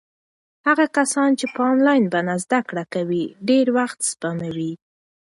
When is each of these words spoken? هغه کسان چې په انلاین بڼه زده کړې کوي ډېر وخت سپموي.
هغه 0.67 0.85
کسان 0.97 1.29
چې 1.39 1.45
په 1.53 1.61
انلاین 1.71 2.03
بڼه 2.13 2.35
زده 2.43 2.59
کړې 2.69 2.85
کوي 2.93 3.23
ډېر 3.49 3.65
وخت 3.77 3.99
سپموي. 4.11 4.73